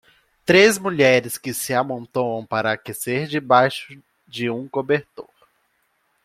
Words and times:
Três 0.43 0.79
mulheres 0.79 1.37
que 1.37 1.53
se 1.53 1.75
amontoam 1.75 2.43
para 2.43 2.71
aquecer 2.71 3.27
debaixo 3.27 4.01
de 4.27 4.49
um 4.49 4.67
cobertor. 4.67 5.29